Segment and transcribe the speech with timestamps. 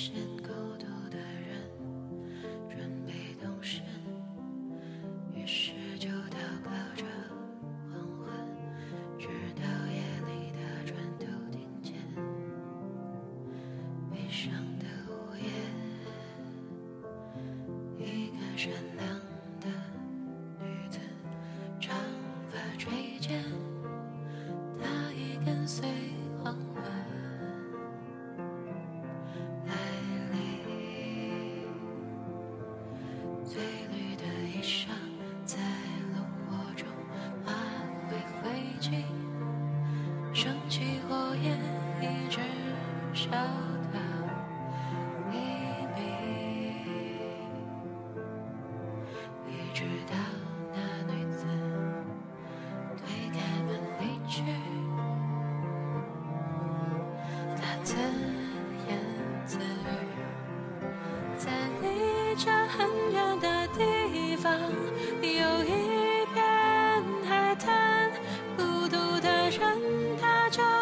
[0.00, 1.58] 先孤独的人
[2.70, 3.12] 准备
[3.42, 3.82] 动身，
[5.34, 7.04] 于是就祷告着
[7.90, 8.30] 黄昏，
[9.18, 11.94] 直到夜里的转头听见
[14.08, 15.50] 悲伤的午夜，
[17.98, 19.04] 一个善良
[19.60, 19.66] 的
[20.60, 21.00] 女子，
[21.80, 21.92] 长
[22.52, 23.42] 发垂肩，
[24.80, 25.84] 她已跟随。
[40.32, 41.58] 升起火焰，
[42.00, 42.40] 一直
[43.12, 43.98] 烧到
[45.30, 45.36] 黎
[45.94, 45.98] 明，
[49.46, 50.14] 一直到
[50.72, 50.78] 那
[51.12, 51.46] 女子
[52.96, 53.36] 推开
[53.66, 53.68] 门
[54.00, 54.42] 离去。
[57.56, 57.96] 他自
[58.88, 58.90] 言
[59.44, 59.62] 自语，
[61.36, 61.50] 在
[61.82, 63.47] 离家很远的。
[70.50, 70.77] 家。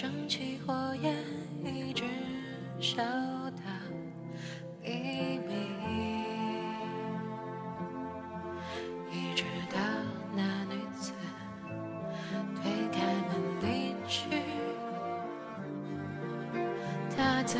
[0.00, 1.14] 升起火焰
[1.62, 2.04] 一直
[2.80, 3.62] 烧到
[4.82, 5.76] 黎明
[9.12, 9.78] 一直到
[10.34, 11.12] 那女子
[12.56, 14.24] 推开门离去
[17.14, 17.58] 她字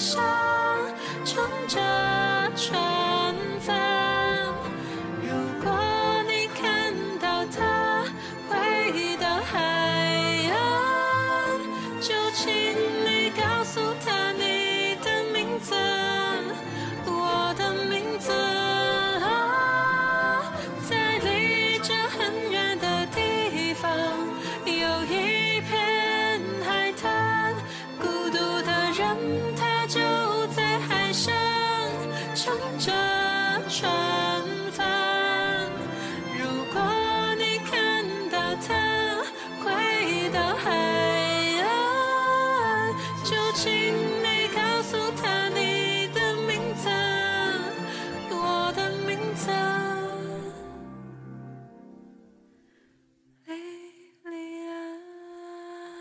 [0.00, 0.53] Sao